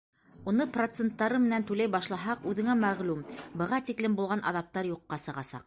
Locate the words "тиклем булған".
3.91-4.43